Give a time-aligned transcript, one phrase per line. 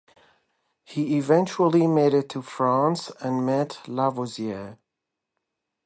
[0.83, 4.79] He eventually made it to France and met Lavoisier.